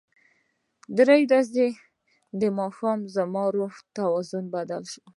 د 0.95 0.97
درېیمې 0.97 1.37
ورځې 1.39 1.67
ماښام 2.59 2.99
زما 3.15 3.43
د 3.51 3.53
روح 3.55 3.73
توازن 3.95 4.45
بدل 4.55 4.83
شو. 4.91 5.01